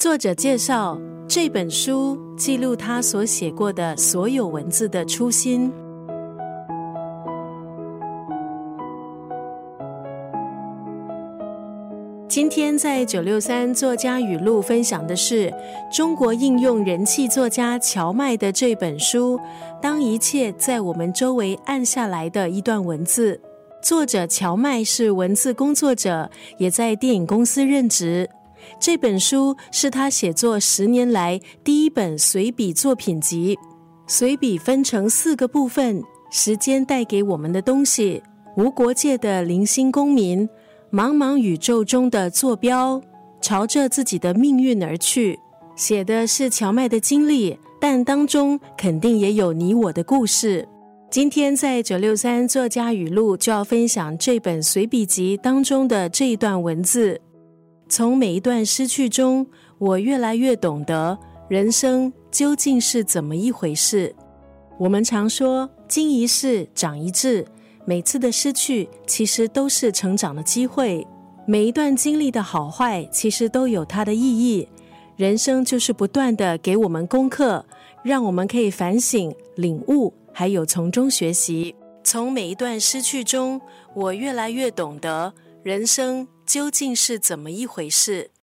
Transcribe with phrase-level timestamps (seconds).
[0.00, 5.70] 作者介绍这本书记录他所写过的所有文字的初心。
[12.26, 15.52] 今天在九六三作家语录分享的是
[15.92, 19.36] 中国应用人气作家乔麦的这本书
[19.82, 23.38] 《当一切在我们周围暗下来》的一段文字。
[23.82, 28.30] 作者乔麦是文字工作者，也在电影公司任职。
[28.78, 33.58] 这本书是他写作十年来第一本随笔作品集。
[34.06, 38.22] 随笔分成四个部分：时间带给我们的东西、
[38.56, 40.48] 无国界的零星公民、
[40.92, 43.00] 茫茫宇宙中的坐标、
[43.40, 45.38] 朝着自己的命运而去。
[45.76, 50.66] 写的是荞麦的经历，但当中肯定也有你我的故事。
[51.10, 57.20] 今天在九六三作家语录就要分享这本随笔集当中的这一段文字。
[57.90, 59.44] 从每一段失去中，
[59.76, 61.18] 我越来越懂得
[61.48, 64.14] 人生究竟是怎么一回事。
[64.78, 67.44] 我们常说“经一事，长一智”，
[67.84, 71.04] 每次的失去其实都是成长的机会。
[71.44, 74.68] 每一段经历的好坏，其实都有它的意义。
[75.16, 77.66] 人生就是不断的给我们功课，
[78.04, 81.74] 让我们可以反省、领悟，还有从中学习。
[82.04, 83.60] 从每一段失去中，
[83.94, 86.26] 我越来越懂得人生。
[86.50, 88.32] 究竟是怎么一回事？